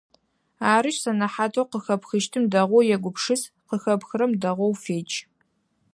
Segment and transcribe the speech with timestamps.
[0.73, 5.11] Арышъ, сэнэхьатэу къыхэпхыщтым дэгъоу егупшыс, къыхэпхрэм дэгъоу федж!